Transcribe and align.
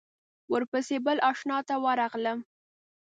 ورپسې 0.53 0.95
بل 1.05 1.17
آشنا 1.29 1.57
ته 1.67 1.75
ورغلم. 1.83 2.39